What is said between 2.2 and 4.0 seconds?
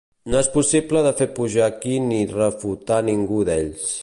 de refutar ningú d'ells